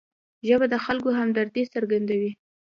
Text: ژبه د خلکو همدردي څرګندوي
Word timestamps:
ژبه 0.47 0.65
د 0.73 0.75
خلکو 0.85 1.09
همدردي 1.19 1.63
څرګندوي 1.73 2.31